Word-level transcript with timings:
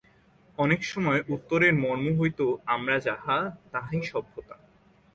অনেক 0.57 0.81
সময় 0.85 1.19
উত্তরের 1.29 1.73
মর্ম 1.73 2.05
হইত 2.19 2.39
আমরা 2.65 2.95
যাহা, 2.99 3.37
তাহাই 3.71 4.01
সভ্যতা। 4.01 4.55